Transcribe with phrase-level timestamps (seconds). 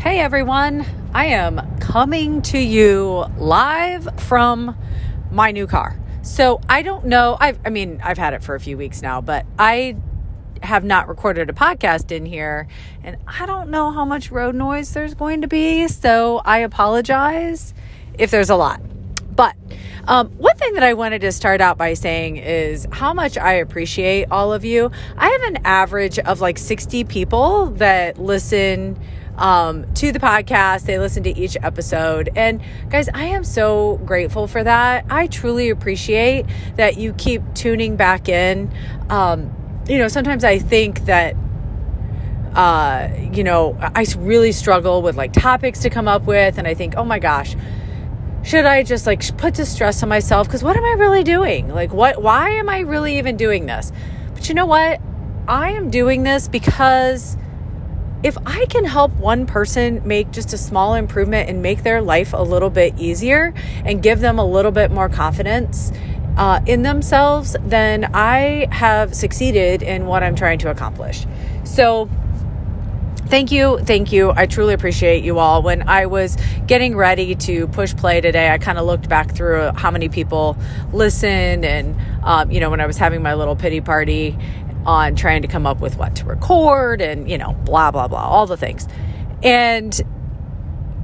[0.00, 4.78] Hey everyone, I am coming to you live from
[5.32, 5.98] my new car.
[6.22, 9.20] So I don't know, I've, I mean, I've had it for a few weeks now,
[9.20, 9.96] but I
[10.62, 12.68] have not recorded a podcast in here
[13.02, 15.88] and I don't know how much road noise there's going to be.
[15.88, 17.74] So I apologize
[18.16, 18.80] if there's a lot.
[19.34, 19.56] But
[20.06, 23.54] um, one thing that I wanted to start out by saying is how much I
[23.54, 24.92] appreciate all of you.
[25.16, 28.96] I have an average of like 60 people that listen
[29.38, 30.82] um, to the podcast.
[30.82, 32.30] They listen to each episode.
[32.36, 32.60] And
[32.90, 35.06] guys, I am so grateful for that.
[35.08, 36.44] I truly appreciate
[36.76, 38.70] that you keep tuning back in.
[39.08, 39.54] Um,
[39.88, 41.34] you know, sometimes I think that
[42.54, 46.74] uh, you know, I really struggle with like topics to come up with, and I
[46.74, 47.54] think, oh my gosh,
[48.42, 50.48] should I just like put the stress on myself?
[50.48, 51.68] Because what am I really doing?
[51.68, 52.20] Like, what?
[52.20, 53.92] Why am I really even doing this?
[54.34, 55.00] But you know what?
[55.46, 57.36] I am doing this because
[58.22, 62.32] if I can help one person make just a small improvement and make their life
[62.32, 65.92] a little bit easier and give them a little bit more confidence
[66.36, 71.26] uh, in themselves, then I have succeeded in what I'm trying to accomplish.
[71.64, 72.08] So,
[73.26, 77.66] thank you thank you i truly appreciate you all when i was getting ready to
[77.68, 80.56] push play today i kind of looked back through how many people
[80.94, 81.94] listened and
[82.24, 84.34] um, you know when i was having my little pity party
[84.88, 88.26] on trying to come up with what to record and, you know, blah, blah, blah,
[88.26, 88.88] all the things.
[89.42, 90.00] And,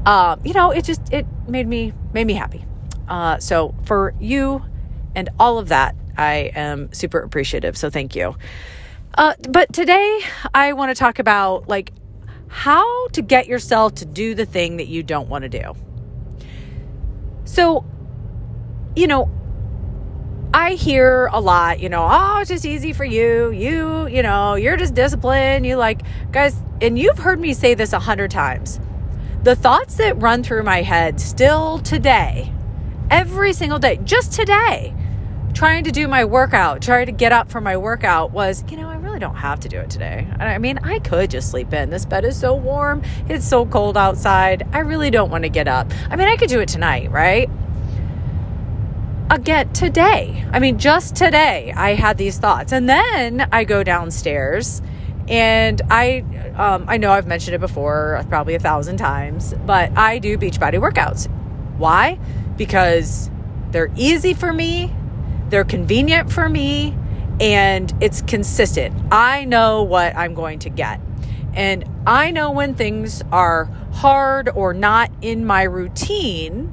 [0.06, 2.64] uh, you know, it just, it made me, made me happy.
[3.06, 4.64] Uh, so for you
[5.14, 7.76] and all of that, I am super appreciative.
[7.76, 8.34] So thank you.
[9.18, 10.20] Uh, but today
[10.54, 11.92] I want to talk about like
[12.48, 15.74] how to get yourself to do the thing that you don't want to do.
[17.44, 17.84] So,
[18.96, 19.30] you know,
[20.54, 23.50] I hear a lot, you know, oh, it's just easy for you.
[23.50, 25.66] You, you know, you're just disciplined.
[25.66, 28.78] You like, guys, and you've heard me say this a hundred times.
[29.42, 32.52] The thoughts that run through my head still today,
[33.10, 34.94] every single day, just today,
[35.54, 38.88] trying to do my workout, trying to get up for my workout was, you know,
[38.88, 40.28] I really don't have to do it today.
[40.38, 41.90] I mean, I could just sleep in.
[41.90, 43.02] This bed is so warm.
[43.28, 44.68] It's so cold outside.
[44.72, 45.90] I really don't want to get up.
[46.10, 47.50] I mean, I could do it tonight, right?
[49.34, 50.46] Again today.
[50.52, 52.72] I mean, just today, I had these thoughts.
[52.72, 54.80] And then I go downstairs
[55.28, 56.24] and I
[56.56, 60.74] um, I know I've mentioned it before, probably a thousand times, but I do Beachbody
[60.74, 61.28] workouts.
[61.78, 62.18] Why?
[62.56, 63.30] Because
[63.70, 64.94] they're easy for me,
[65.48, 66.96] they're convenient for me,
[67.40, 68.94] and it's consistent.
[69.10, 71.00] I know what I'm going to get.
[71.54, 76.72] And I know when things are hard or not in my routine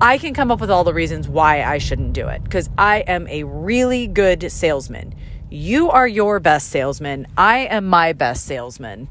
[0.00, 2.98] I can come up with all the reasons why I shouldn't do it because I
[3.00, 5.14] am a really good salesman.
[5.50, 7.28] You are your best salesman.
[7.38, 9.08] I am my best salesman.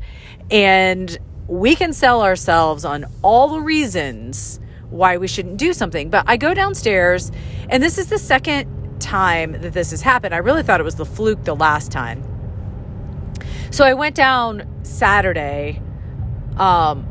[0.52, 1.18] And
[1.48, 6.10] we can sell ourselves on all the reasons why we shouldn't do something.
[6.10, 7.32] But I go downstairs,
[7.70, 10.36] and this is the second time that this has happened.
[10.36, 12.24] I really thought it was the fluke the last time.
[13.72, 15.82] So I went down Saturday,
[16.58, 17.08] um,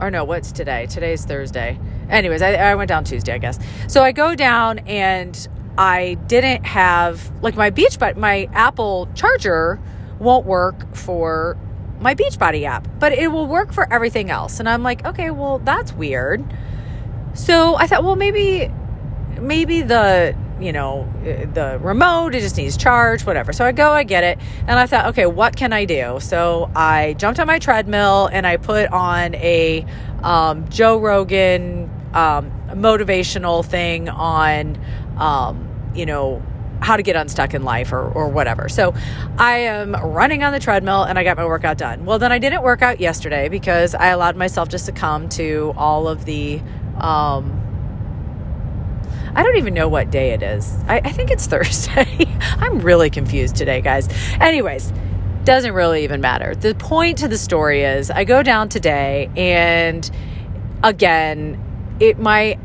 [0.00, 0.86] or no, what's today?
[0.86, 1.78] Today's Thursday
[2.08, 3.58] anyways, I, I went down Tuesday, I guess.
[3.88, 9.80] So I go down and I didn't have like my beach, but my Apple charger
[10.18, 11.56] won't work for
[12.00, 14.60] my Beachbody app, but it will work for everything else.
[14.60, 16.44] And I'm like, okay, well, that's weird.
[17.34, 18.70] So I thought, well, maybe,
[19.40, 23.52] maybe the, you know, the remote, it just needs charge, whatever.
[23.52, 24.38] So I go, I get it.
[24.66, 26.18] And I thought, okay, what can I do?
[26.20, 29.84] So I jumped on my treadmill and I put on a
[30.22, 34.78] um, Joe Rogan um, motivational thing on,
[35.18, 36.42] um, you know,
[36.80, 38.68] how to get unstuck in life or, or whatever.
[38.68, 38.94] So
[39.38, 42.04] I am running on the treadmill and I got my workout done.
[42.04, 46.08] Well, then I didn't work out yesterday because I allowed myself to succumb to all
[46.08, 46.60] of the,
[46.98, 47.62] um,
[49.34, 50.74] I don't even know what day it is.
[50.86, 52.26] I, I think it's Thursday.
[52.58, 54.08] I'm really confused today, guys.
[54.40, 54.92] Anyways,
[55.44, 56.54] doesn't really even matter.
[56.54, 60.10] The point to the story is I go down today and
[60.82, 61.62] again,
[62.00, 62.58] it my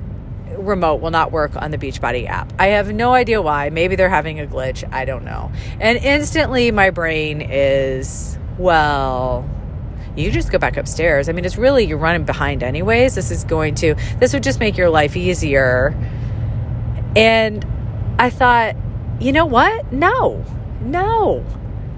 [0.57, 2.51] remote will not work on the Beachbody app.
[2.59, 3.69] I have no idea why.
[3.69, 4.87] Maybe they're having a glitch.
[4.91, 5.51] I don't know.
[5.79, 9.49] And instantly my brain is, well,
[10.15, 11.29] you just go back upstairs.
[11.29, 13.15] I mean, it's really you're running behind anyways.
[13.15, 15.95] This is going to this would just make your life easier.
[17.15, 17.65] And
[18.19, 18.75] I thought,
[19.19, 19.91] you know what?
[19.91, 20.43] No.
[20.81, 21.45] No.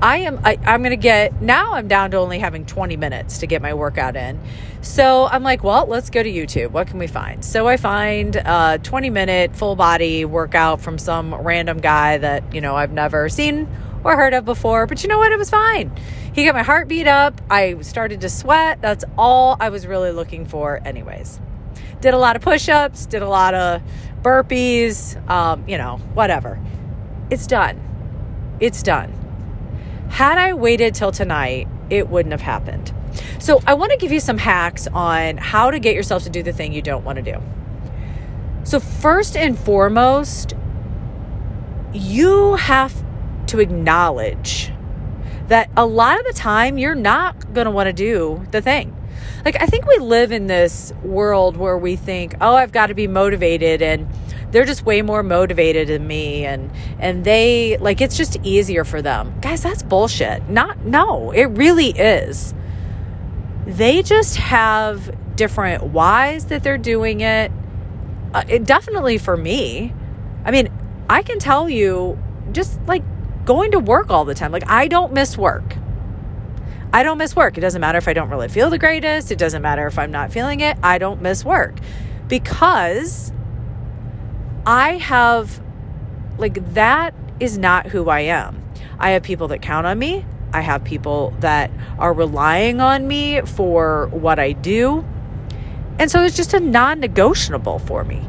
[0.03, 3.47] I am I, I'm gonna get now I'm down to only having 20 minutes to
[3.47, 4.37] get my workout in.
[4.81, 6.71] So I'm like, well, let's go to YouTube.
[6.71, 7.45] What can we find?
[7.45, 12.59] So I find a 20 minute full body workout from some random guy that, you
[12.59, 13.65] know, I've never seen
[14.03, 14.87] or heard of before.
[14.87, 15.31] But you know what?
[15.31, 15.89] It was fine.
[16.33, 17.39] He got my heart beat up.
[17.49, 18.81] I started to sweat.
[18.81, 21.39] That's all I was really looking for, anyways.
[22.01, 23.81] Did a lot of push ups, did a lot of
[24.21, 26.59] burpees, um, you know, whatever.
[27.29, 27.79] It's done.
[28.59, 29.22] It's done.
[30.09, 32.93] Had I waited till tonight, it wouldn't have happened.
[33.39, 36.41] So, I want to give you some hacks on how to get yourself to do
[36.41, 37.41] the thing you don't want to do.
[38.63, 40.53] So, first and foremost,
[41.93, 43.03] you have
[43.47, 44.71] to acknowledge
[45.47, 48.95] that a lot of the time you're not going to want to do the thing.
[49.45, 52.93] Like, I think we live in this world where we think, oh, I've got to
[52.93, 54.07] be motivated and
[54.53, 59.01] they're just way more motivated than me and and they like it's just easier for
[59.01, 62.53] them guys that's bullshit not no it really is
[63.65, 67.51] they just have different whys that they're doing it,
[68.33, 69.93] uh, it definitely for me
[70.45, 70.69] i mean
[71.09, 72.17] i can tell you
[72.51, 73.03] just like
[73.45, 75.75] going to work all the time like i don't miss work
[76.95, 77.57] I don't miss work.
[77.57, 79.31] It doesn't matter if I don't really feel the greatest.
[79.31, 80.77] It doesn't matter if I'm not feeling it.
[80.83, 81.79] I don't miss work
[82.27, 83.33] because
[84.65, 85.61] I have,
[86.37, 88.63] like, that is not who I am.
[88.99, 90.25] I have people that count on me.
[90.53, 95.03] I have people that are relying on me for what I do.
[95.99, 98.25] And so it's just a non negotiable for me.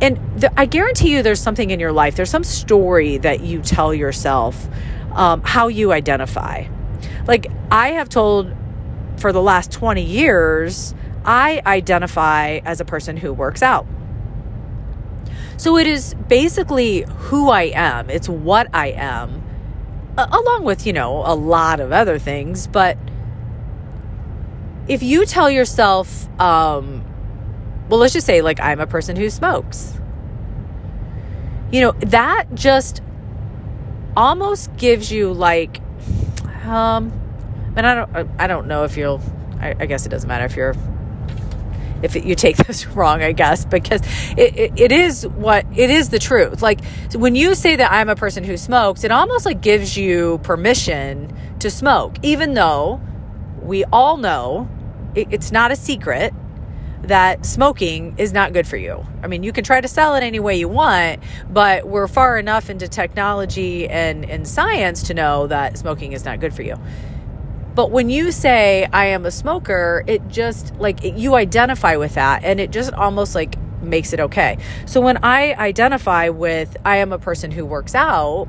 [0.00, 3.60] And the, I guarantee you there's something in your life, there's some story that you
[3.60, 4.68] tell yourself
[5.12, 6.66] um, how you identify.
[7.26, 8.54] Like I have told
[9.16, 10.94] for the last 20 years,
[11.24, 13.86] I identify as a person who works out.
[15.56, 19.42] So it is basically who I am, it's what I am,
[20.16, 22.66] along with, you know, a lot of other things.
[22.66, 22.98] But
[24.88, 27.04] if you tell yourself, um,
[27.88, 29.98] well, let's just say, like, I'm a person who smokes,
[31.70, 33.02] you know, that just
[34.16, 35.80] almost gives you, like,
[36.64, 37.12] um,
[37.76, 39.20] and I don't, I don't know if you'll,
[39.60, 40.74] I, I guess it doesn't matter if you're
[42.04, 44.02] if you take this wrong, I guess, because
[44.36, 46.62] it, it, it is what it is the truth.
[46.62, 46.84] Like
[47.14, 51.34] when you say that I'm a person who smokes, it almost like gives you permission
[51.60, 53.00] to smoke, even though
[53.62, 54.68] we all know
[55.14, 56.32] it, it's not a secret
[57.02, 59.04] that smoking is not good for you.
[59.22, 62.38] I mean, you can try to sell it any way you want, but we're far
[62.38, 66.76] enough into technology and, and science to know that smoking is not good for you.
[67.74, 72.44] But when you say, I am a smoker, it just like you identify with that
[72.44, 74.58] and it just almost like makes it okay.
[74.86, 78.46] So when I identify with, I am a person who works out,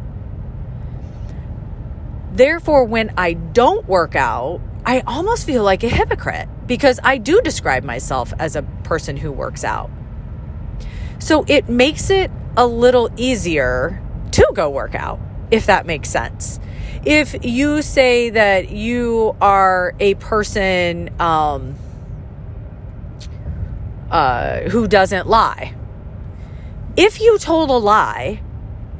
[2.31, 7.41] therefore, when I don't work out, I almost feel like a hypocrite because I do
[7.41, 9.89] describe myself as a person who works out.
[11.17, 14.01] So it makes it a little easier
[14.33, 15.19] to go work out,
[15.49, 16.59] if that makes sense
[17.05, 21.75] if you say that you are a person um,
[24.09, 25.75] uh, who doesn't lie,
[26.97, 28.41] if you told a lie,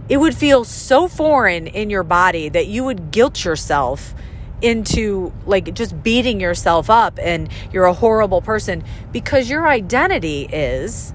[0.07, 4.13] it would feel so foreign in your body that you would guilt yourself
[4.61, 11.13] into like just beating yourself up and you're a horrible person because your identity is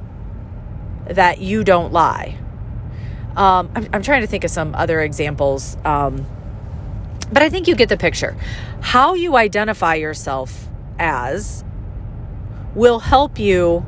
[1.06, 2.36] that you don't lie.
[3.36, 5.76] Um, I'm, I'm, trying to think of some other examples.
[5.84, 6.26] Um,
[7.32, 8.36] but I think you get the picture.
[8.80, 10.68] How you identify yourself
[10.98, 11.64] as
[12.74, 13.84] will help you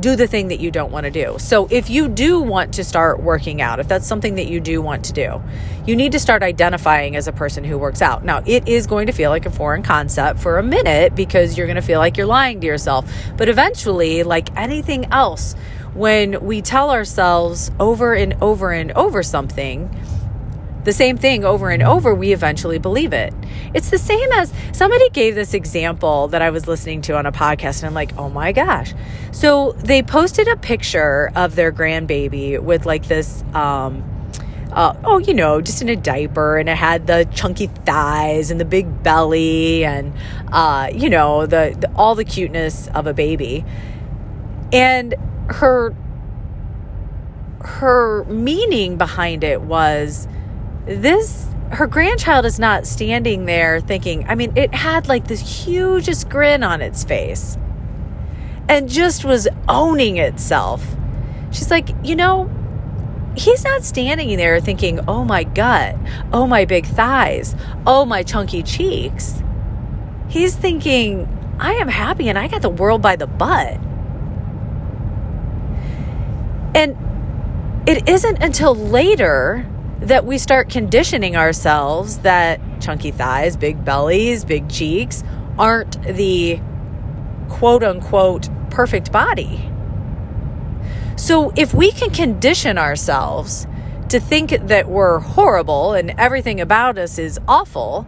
[0.00, 1.36] do the thing that you don't want to do.
[1.38, 4.82] So if you do want to start working out, if that's something that you do
[4.82, 5.42] want to do,
[5.86, 8.24] you need to start identifying as a person who works out.
[8.24, 11.66] Now, it is going to feel like a foreign concept for a minute because you're
[11.66, 13.10] going to feel like you're lying to yourself.
[13.36, 15.54] But eventually, like anything else,
[15.94, 19.88] when we tell ourselves over and over and over something,
[20.86, 23.34] the same thing over and over, we eventually believe it.
[23.74, 27.32] It's the same as somebody gave this example that I was listening to on a
[27.32, 28.94] podcast, and I'm like, oh my gosh.
[29.32, 34.04] So they posted a picture of their grandbaby with like this, um,
[34.70, 38.60] uh, oh, you know, just in a diaper, and it had the chunky thighs and
[38.60, 40.12] the big belly, and
[40.52, 43.64] uh, you know, the, the all the cuteness of a baby.
[44.72, 45.16] And
[45.48, 45.96] her
[47.60, 50.28] her meaning behind it was
[50.86, 56.28] this her grandchild is not standing there thinking, I mean, it had like this hugest
[56.28, 57.58] grin on its face
[58.68, 60.96] and just was owning itself.
[61.50, 62.48] She's like, you know,
[63.36, 65.96] he's not standing there thinking, oh my gut,
[66.32, 69.42] oh my big thighs, oh my chunky cheeks.
[70.28, 71.28] He's thinking,
[71.58, 73.80] I am happy and I got the world by the butt.
[76.74, 76.96] And
[77.88, 79.66] it isn't until later
[80.00, 85.24] that we start conditioning ourselves that chunky thighs, big bellies, big cheeks
[85.58, 86.60] aren't the
[87.48, 89.70] quote unquote perfect body.
[91.16, 93.66] So if we can condition ourselves
[94.10, 98.06] to think that we're horrible and everything about us is awful,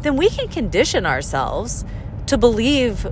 [0.00, 1.84] then we can condition ourselves
[2.26, 3.06] to believe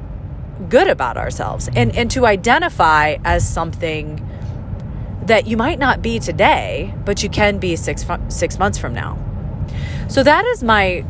[0.68, 4.27] good about ourselves and, and to identify as something
[5.28, 9.16] that you might not be today, but you can be six, six months from now.
[10.08, 11.04] So that is my,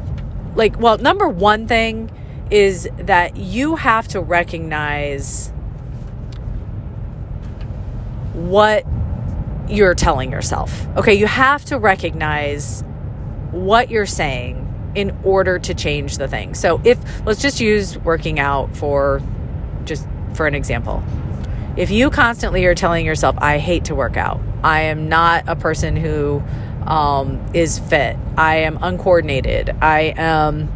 [0.55, 2.11] like, well, number one thing
[2.51, 5.53] is that you have to recognize
[8.35, 8.85] what
[9.69, 10.87] you're telling yourself.
[10.97, 12.83] Okay, you have to recognize
[13.51, 16.55] what you're saying in order to change the thing.
[16.55, 19.23] So if let's just use working out for
[19.85, 21.03] just for an example.
[21.79, 25.55] If you constantly are telling yourself, I hate to work out, I am not a
[25.55, 26.43] person who
[26.85, 30.73] um, is fit, I am uncoordinated, I am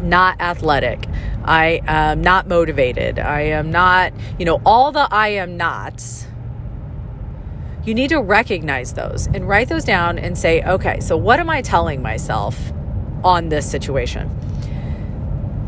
[0.00, 1.08] not athletic,
[1.42, 6.28] I am not motivated, I am not, you know, all the I am nots.
[7.84, 11.50] You need to recognize those and write those down and say, okay, so what am
[11.50, 12.72] I telling myself
[13.24, 14.30] on this situation?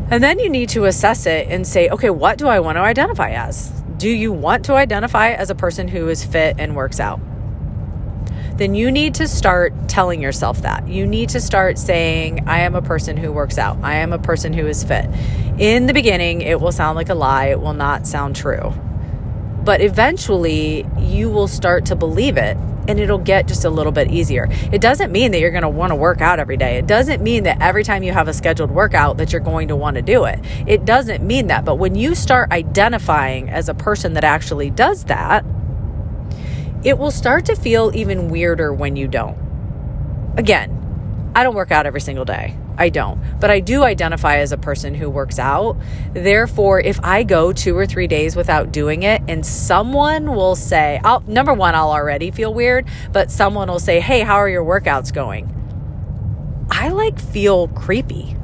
[0.09, 2.81] And then you need to assess it and say, okay, what do I want to
[2.81, 3.73] identify as?
[3.97, 7.19] Do you want to identify as a person who is fit and works out?
[8.57, 10.87] Then you need to start telling yourself that.
[10.87, 13.79] You need to start saying, I am a person who works out.
[13.81, 15.05] I am a person who is fit.
[15.57, 18.71] In the beginning, it will sound like a lie, it will not sound true.
[19.63, 22.55] But eventually, you will start to believe it
[22.87, 24.47] and it'll get just a little bit easier.
[24.71, 26.77] It doesn't mean that you're going to want to work out every day.
[26.77, 29.75] It doesn't mean that every time you have a scheduled workout that you're going to
[29.75, 30.39] want to do it.
[30.65, 31.65] It doesn't mean that.
[31.65, 35.45] But when you start identifying as a person that actually does that,
[36.83, 39.37] it will start to feel even weirder when you don't.
[40.37, 42.55] Again, I don't work out every single day.
[42.77, 43.19] I don't.
[43.39, 45.77] But I do identify as a person who works out.
[46.13, 50.99] Therefore, if I go two or three days without doing it and someone will say,
[51.03, 54.63] I'll, number one, I'll already feel weird, but someone will say, Hey, how are your
[54.63, 55.53] workouts going?
[56.69, 58.35] I like feel creepy.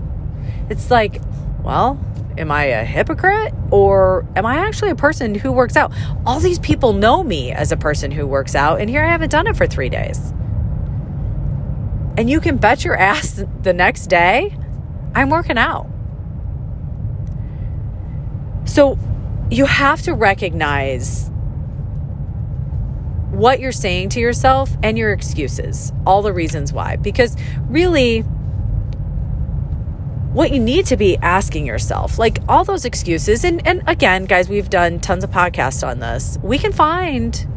[0.69, 1.21] It's like,
[1.63, 1.99] well,
[2.37, 5.93] am I a hypocrite or am I actually a person who works out?
[6.25, 9.29] All these people know me as a person who works out, and here I haven't
[9.29, 10.32] done it for three days.
[12.17, 14.55] And you can bet your ass the next day,
[15.15, 15.89] I'm working out.
[18.65, 18.97] So
[19.49, 21.29] you have to recognize
[23.31, 26.95] what you're saying to yourself and your excuses, all the reasons why.
[26.95, 27.35] Because
[27.67, 28.21] really,
[30.31, 34.49] what you need to be asking yourself, like all those excuses, and, and again, guys,
[34.49, 36.37] we've done tons of podcasts on this.
[36.41, 37.47] We can find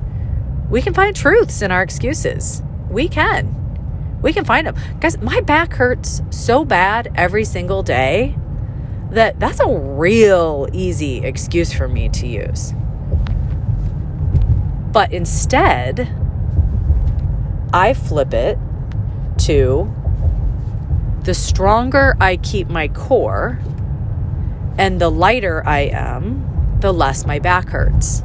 [0.70, 2.62] we can find truths in our excuses.
[2.90, 3.65] We can.
[4.22, 4.76] We can find them.
[5.00, 8.36] Guys, my back hurts so bad every single day
[9.10, 12.72] that that's a real easy excuse for me to use.
[14.92, 16.12] But instead,
[17.72, 18.58] I flip it
[19.38, 19.92] to
[21.22, 23.58] the stronger I keep my core
[24.78, 28.22] and the lighter I am, the less my back hurts.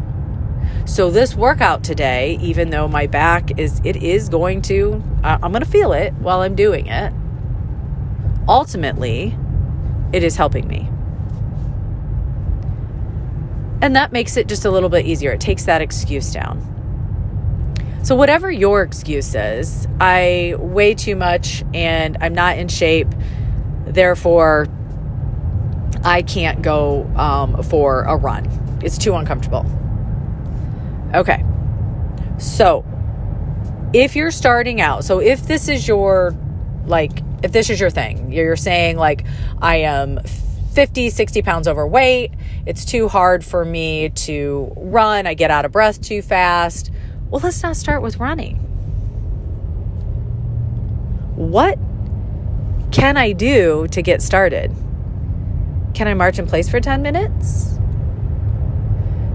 [0.85, 5.63] So this workout today, even though my back is it is going to I'm going
[5.63, 7.13] to feel it while I'm doing it.
[8.47, 9.37] Ultimately,
[10.11, 10.89] it is helping me.
[13.81, 15.31] And that makes it just a little bit easier.
[15.31, 16.67] It takes that excuse down.
[18.03, 23.07] So, whatever your excuse is, I weigh too much and I'm not in shape,
[23.85, 24.67] therefore,
[26.03, 28.79] I can't go um, for a run.
[28.83, 29.65] It's too uncomfortable.
[31.13, 31.43] Okay.
[32.37, 32.85] So,
[33.93, 36.35] if you're starting out, so if this is your,
[36.85, 39.25] like, if this is your thing, you're saying, like,
[39.61, 40.19] I am
[40.73, 42.31] 50, 60 pounds overweight,
[42.65, 46.91] it's too hard for me to run, I get out of breath too fast.
[47.29, 48.57] Well, let's not start with running.
[51.35, 51.77] What
[52.91, 54.71] can I do to get started?
[55.93, 57.77] Can I march in place for 10 minutes?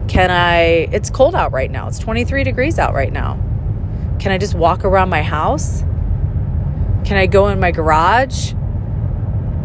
[0.08, 0.88] Can I?
[0.92, 1.88] It's cold out right now.
[1.88, 3.34] It's 23 degrees out right now.
[4.18, 5.80] Can I just walk around my house?
[7.04, 8.52] Can I go in my garage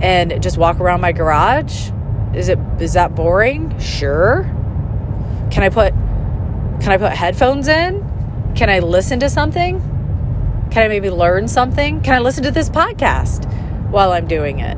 [0.01, 1.91] and just walk around my garage?
[2.33, 3.77] Is it is that boring?
[3.79, 4.43] Sure.
[5.51, 5.93] Can I put
[6.81, 8.53] can I put headphones in?
[8.55, 9.79] Can I listen to something?
[10.71, 12.01] Can I maybe learn something?
[12.01, 13.45] Can I listen to this podcast
[13.89, 14.77] while I'm doing it?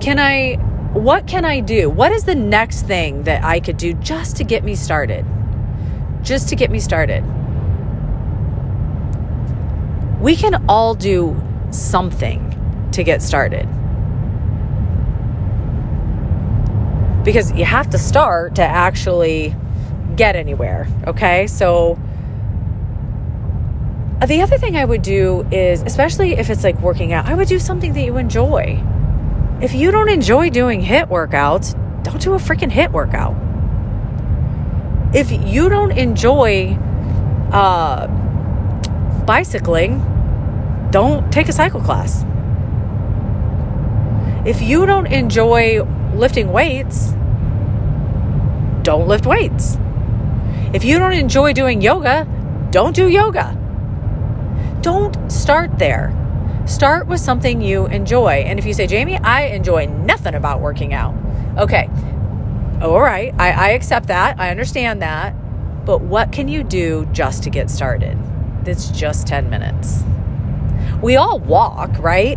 [0.00, 0.58] Can I
[0.96, 1.90] what can I do?
[1.90, 5.24] What is the next thing that I could do just to get me started?
[6.22, 7.24] Just to get me started
[10.20, 12.42] we can all do something
[12.92, 13.68] to get started.
[17.24, 19.54] Because you have to start to actually
[20.14, 21.46] get anywhere, okay?
[21.46, 21.98] So,
[24.26, 27.48] the other thing I would do is, especially if it's like working out, I would
[27.48, 28.82] do something that you enjoy.
[29.58, 31.72] If you don't enjoy doing HIIT workouts,
[32.02, 33.34] don't do a freaking HIIT workout.
[35.14, 36.76] If you don't enjoy
[37.52, 38.06] uh,
[39.24, 40.02] bicycling,
[40.90, 42.22] don't take a cycle class.
[44.46, 45.82] If you don't enjoy
[46.14, 47.12] lifting weights,
[48.82, 49.78] don't lift weights.
[50.74, 52.28] If you don't enjoy doing yoga,
[52.70, 53.56] don't do yoga.
[54.82, 56.12] Don't start there.
[56.66, 58.42] Start with something you enjoy.
[58.46, 61.14] And if you say, Jamie, I enjoy nothing about working out.
[61.56, 61.88] Okay.
[62.82, 63.32] All right.
[63.38, 64.40] I, I accept that.
[64.40, 65.34] I understand that.
[65.86, 68.18] But what can you do just to get started?
[68.66, 70.02] It's just 10 minutes.
[71.00, 72.36] We all walk, right?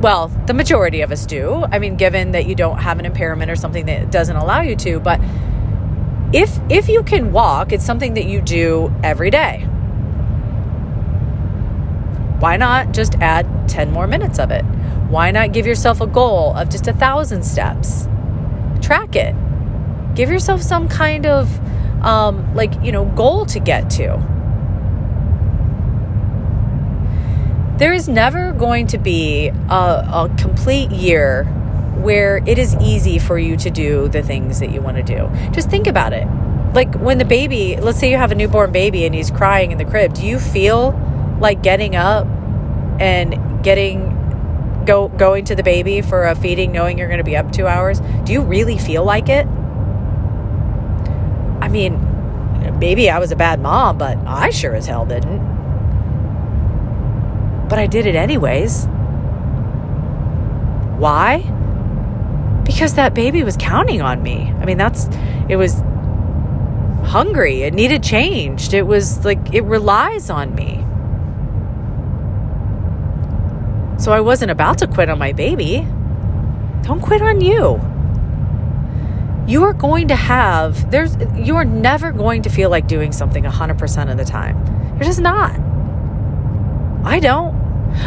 [0.00, 1.64] Well, the majority of us do.
[1.72, 4.76] I mean, given that you don't have an impairment or something that doesn't allow you
[4.76, 5.20] to, but
[6.34, 9.66] if if you can walk, it's something that you do every day.
[12.38, 14.62] Why not just add 10 more minutes of it?
[15.08, 18.08] Why not give yourself a goal of just a thousand steps?
[18.82, 19.34] Track it.
[20.14, 21.48] Give yourself some kind of
[22.04, 24.22] um, like, you know, goal to get to.
[27.78, 31.44] There is never going to be a, a complete year
[31.96, 35.28] where it is easy for you to do the things that you want to do.
[35.52, 36.26] Just think about it.
[36.74, 39.78] Like when the baby, let's say you have a newborn baby and he's crying in
[39.78, 40.92] the crib, do you feel
[41.40, 42.26] like getting up
[43.00, 44.12] and getting
[44.86, 47.66] go going to the baby for a feeding knowing you're going to be up 2
[47.66, 48.00] hours?
[48.24, 49.46] Do you really feel like it?
[51.60, 55.44] I mean, maybe I was a bad mom, but I sure as hell didn't.
[57.68, 58.86] But I did it anyways.
[60.98, 61.40] Why?
[62.64, 64.52] Because that baby was counting on me.
[64.60, 65.08] I mean, that's,
[65.48, 65.82] it was
[67.10, 67.62] hungry.
[67.62, 68.72] It needed changed.
[68.72, 70.85] It was like, it relies on me.
[73.98, 75.86] So I wasn't about to quit on my baby.
[76.82, 77.80] Don't quit on you.
[79.48, 83.44] You are going to have, there's, you are never going to feel like doing something
[83.44, 84.56] 100% of the time.
[84.96, 85.58] You're just not.
[87.04, 87.54] I don't.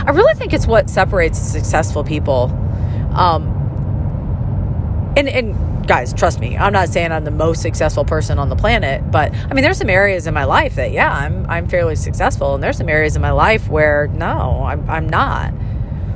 [0.05, 2.51] I really think it's what separates successful people.
[3.13, 3.55] Um,
[5.17, 8.55] and, and guys, trust me, I'm not saying I'm the most successful person on the
[8.55, 11.95] planet, but I mean, there's some areas in my life that, yeah, I'm, I'm fairly
[11.95, 12.53] successful.
[12.53, 15.53] And there's some areas in my life where, no, I'm, I'm not.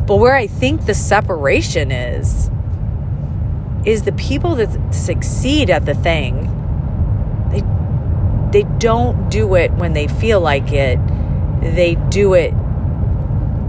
[0.06, 2.50] But where I think the separation is,
[3.86, 6.50] is the people that succeed at the thing,
[7.52, 7.62] they,
[8.52, 11.00] they don't do it when they feel like it.
[11.62, 12.54] They do it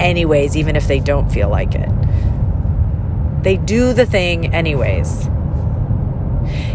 [0.01, 1.89] anyways, even if they don't feel like it.
[3.43, 5.27] They do the thing anyways.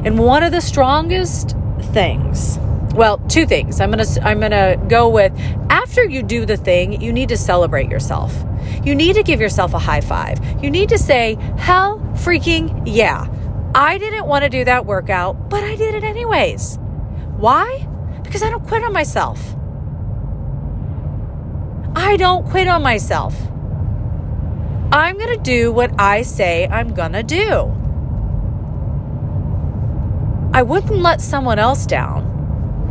[0.05, 2.57] And one of the strongest things,
[2.95, 3.79] well, two things.
[3.79, 5.31] I'm to I'm to go with
[5.69, 8.33] after you do the thing, you need to celebrate yourself.
[8.83, 10.39] You need to give yourself a high five.
[10.63, 13.27] You need to say, "Hell freaking yeah.
[13.75, 16.77] I didn't want to do that workout, but I did it anyways."
[17.37, 17.87] Why?
[18.23, 19.55] Because I don't quit on myself.
[21.95, 23.35] I don't quit on myself.
[24.91, 27.71] I'm to do what I say I'm to do.
[30.51, 32.28] I wouldn't let someone else down.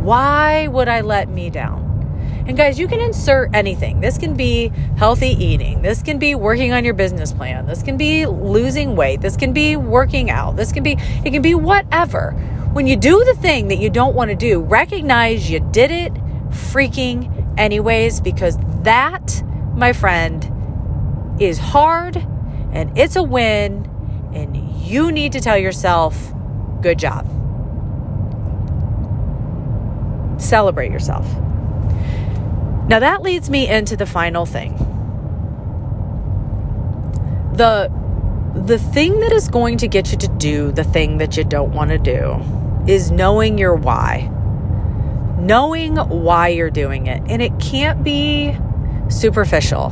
[0.09, 2.43] Why would I let me down?
[2.47, 3.99] And guys, you can insert anything.
[3.99, 5.83] This can be healthy eating.
[5.83, 7.67] This can be working on your business plan.
[7.67, 9.21] This can be losing weight.
[9.21, 10.55] This can be working out.
[10.55, 10.93] This can be,
[11.23, 12.31] it can be whatever.
[12.73, 16.11] When you do the thing that you don't want to do, recognize you did it
[16.49, 19.43] freaking anyways, because that,
[19.75, 22.15] my friend, is hard
[22.71, 23.87] and it's a win,
[24.33, 26.33] and you need to tell yourself,
[26.81, 27.27] good job.
[30.39, 31.25] Celebrate yourself.
[32.87, 34.75] Now that leads me into the final thing.
[37.53, 37.91] The
[38.55, 41.71] the thing that is going to get you to do the thing that you don't
[41.71, 42.41] want to do
[42.87, 44.31] is knowing your why.
[45.37, 47.21] Knowing why you're doing it.
[47.29, 48.57] And it can't be
[49.09, 49.87] superficial.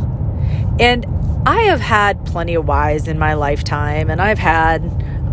[0.80, 1.06] And
[1.46, 4.84] I have had plenty of whys in my lifetime, and I've had,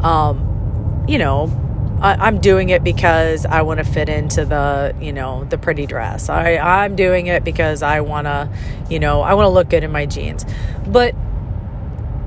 [0.05, 1.47] um, you know,
[2.01, 5.87] I, am doing it because I want to fit into the, you know, the pretty
[5.87, 6.29] dress.
[6.29, 8.49] I, I'm doing it because I want to,
[8.91, 10.45] you know, I want to look good in my jeans.
[10.87, 11.15] But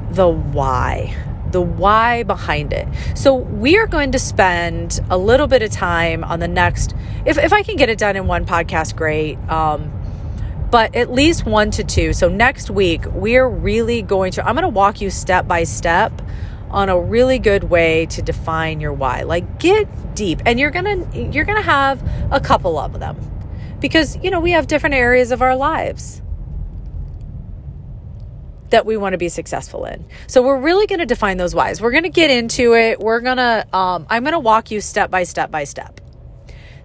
[0.10, 1.15] the why,
[1.51, 2.88] the why behind it.
[3.15, 7.38] So we are going to spend a little bit of time on the next, if,
[7.38, 9.38] if I can get it done in one podcast, great.
[9.49, 9.93] Um,
[10.71, 12.13] but at least one to two.
[12.13, 15.63] So next week, we are really going to, I'm going to walk you step by
[15.63, 16.21] step
[16.69, 19.23] on a really good way to define your why.
[19.23, 22.01] Like get deep and you're going to you're going to have
[22.32, 23.17] a couple of them.
[23.80, 26.21] Because, you know, we have different areas of our lives
[28.69, 30.06] that we want to be successful in.
[30.27, 31.80] So we're really going to define those whys.
[31.80, 32.99] We're going to get into it.
[32.99, 36.01] We're going to um I'm going to walk you step by step by step.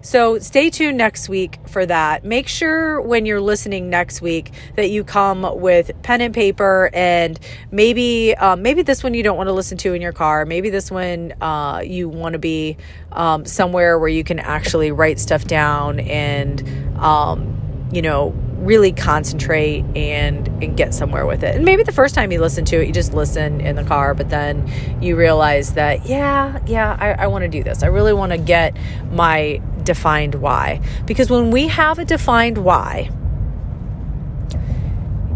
[0.03, 2.25] So stay tuned next week for that.
[2.25, 7.39] Make sure when you're listening next week that you come with pen and paper and
[7.71, 10.45] maybe um, maybe this one you don't want to listen to in your car.
[10.45, 12.75] Maybe this one uh, you want to be
[13.13, 16.61] um, somewhere where you can actually write stuff down and
[16.99, 21.55] um, you know really concentrate and and get somewhere with it.
[21.55, 24.13] And maybe the first time you listen to it, you just listen in the car,
[24.13, 24.69] but then
[25.01, 27.83] you realize that yeah, yeah, I, I want to do this.
[27.83, 28.75] I really want to get
[29.11, 30.81] my defined why.
[31.05, 33.09] Because when we have a defined why,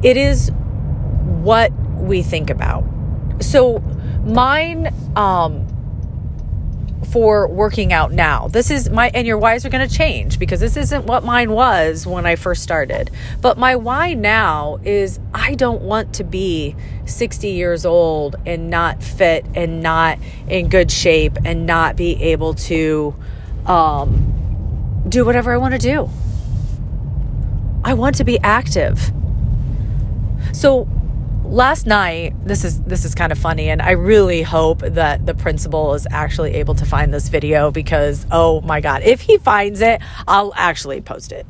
[0.03, 2.83] it is what we think about.
[3.39, 3.79] So
[4.23, 5.67] mine um
[7.11, 8.47] for working out now.
[8.47, 11.51] This is my, and your whys are going to change because this isn't what mine
[11.51, 13.09] was when I first started.
[13.41, 19.01] But my why now is I don't want to be 60 years old and not
[19.01, 23.15] fit and not in good shape and not be able to
[23.65, 24.33] um,
[25.07, 26.09] do whatever I want to do.
[27.83, 29.11] I want to be active.
[30.53, 30.87] So
[31.47, 35.33] last night this is this is kind of funny and i really hope that the
[35.33, 39.79] principal is actually able to find this video because oh my god if he finds
[39.79, 41.47] it i'll actually post it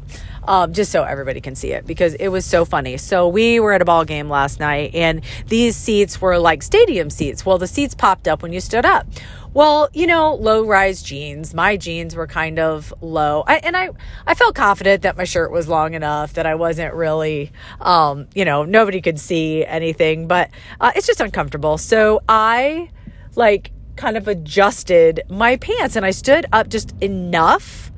[0.48, 2.98] um, just so everybody can see it because it was so funny.
[2.98, 7.10] So we were at a ball game last night, and these seats were like stadium
[7.10, 7.46] seats.
[7.46, 9.06] Well, the seats popped up when you stood up.
[9.54, 11.54] Well, you know, low rise jeans.
[11.54, 13.44] My jeans were kind of low.
[13.48, 13.90] I, and I,
[14.26, 18.46] I felt confident that my shirt was long enough that I wasn't really, um, you
[18.46, 21.78] know, nobody could see anything, but uh, it's just uncomfortable.
[21.80, 22.92] So I
[23.36, 27.92] like kind of adjusted my pants and I stood up just enough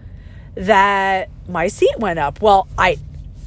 [0.56, 2.42] that my seat went up.
[2.42, 2.98] Well, I,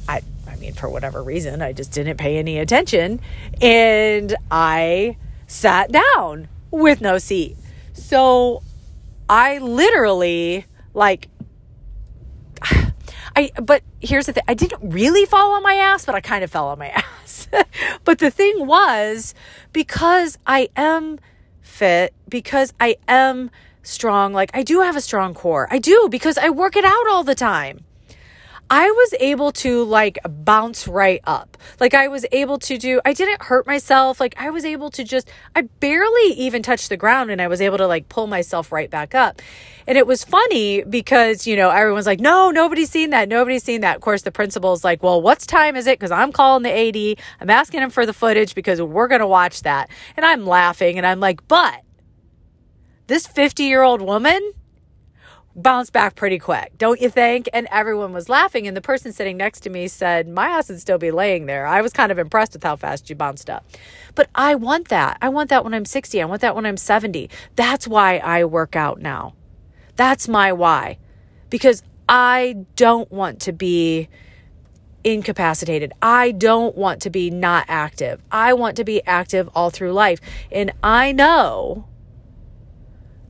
[0.07, 3.19] I, I mean, for whatever reason, I just didn't pay any attention
[3.61, 7.55] and I sat down with no seat.
[7.93, 8.61] So
[9.29, 11.29] I literally like
[13.35, 14.43] I but here's the thing.
[14.47, 16.89] I didn't really fall on my ass, but I kind of fell on my
[17.23, 17.47] ass.
[18.03, 19.33] but the thing was
[19.71, 21.19] because I am
[21.61, 23.49] fit, because I am
[23.81, 25.67] strong, like I do have a strong core.
[25.71, 27.85] I do because I work it out all the time.
[28.69, 31.57] I was able to like bounce right up.
[31.79, 34.19] Like I was able to do, I didn't hurt myself.
[34.19, 37.61] Like I was able to just, I barely even touched the ground and I was
[37.61, 39.41] able to like pull myself right back up.
[39.85, 43.29] And it was funny because, you know, everyone's like, no, nobody's seen that.
[43.29, 43.97] Nobody's seen that.
[43.97, 45.99] Of course, the principal's like, well, what's time is it?
[45.99, 47.23] Because I'm calling the AD.
[47.41, 49.89] I'm asking him for the footage because we're going to watch that.
[50.15, 51.81] And I'm laughing and I'm like, but
[53.07, 54.53] this 50 year old woman,
[55.55, 57.47] bounce back pretty quick, don't you think?
[57.53, 58.67] And everyone was laughing.
[58.67, 61.65] And the person sitting next to me said, My ass would still be laying there.
[61.65, 63.65] I was kind of impressed with how fast you bounced up.
[64.15, 65.17] But I want that.
[65.21, 66.21] I want that when I'm 60.
[66.21, 67.29] I want that when I'm 70.
[67.55, 69.35] That's why I work out now.
[69.95, 70.97] That's my why.
[71.49, 74.09] Because I don't want to be
[75.03, 75.93] incapacitated.
[76.01, 78.21] I don't want to be not active.
[78.31, 80.19] I want to be active all through life.
[80.51, 81.85] And I know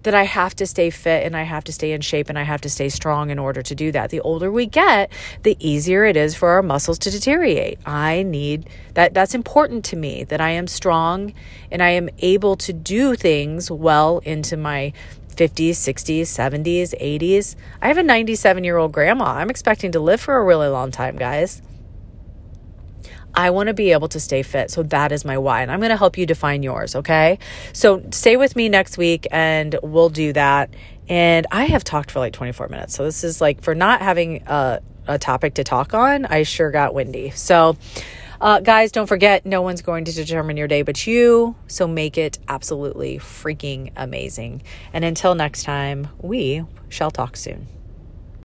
[0.03, 2.43] that I have to stay fit and I have to stay in shape and I
[2.43, 4.09] have to stay strong in order to do that.
[4.09, 5.11] The older we get,
[5.43, 7.79] the easier it is for our muscles to deteriorate.
[7.85, 11.33] I need that that's important to me that I am strong
[11.71, 14.93] and I am able to do things well into my
[15.35, 17.55] 50s, 60s, 70s, 80s.
[17.81, 19.25] I have a 97 year old grandma.
[19.35, 21.61] I'm expecting to live for a really long time, guys.
[23.35, 24.71] I want to be able to stay fit.
[24.71, 25.61] So that is my why.
[25.61, 26.95] And I'm going to help you define yours.
[26.95, 27.39] Okay.
[27.73, 30.73] So stay with me next week and we'll do that.
[31.09, 32.95] And I have talked for like 24 minutes.
[32.95, 36.71] So this is like for not having a, a topic to talk on, I sure
[36.71, 37.31] got windy.
[37.31, 37.77] So,
[38.39, 41.55] uh, guys, don't forget, no one's going to determine your day but you.
[41.67, 44.63] So make it absolutely freaking amazing.
[44.91, 47.67] And until next time, we shall talk soon.